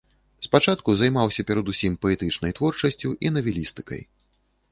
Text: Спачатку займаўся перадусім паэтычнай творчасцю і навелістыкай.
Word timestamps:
Спачатку 0.45 0.93
займаўся 1.01 1.45
перадусім 1.49 1.97
паэтычнай 2.05 2.55
творчасцю 2.59 3.09
і 3.27 3.33
навелістыкай. 3.35 4.01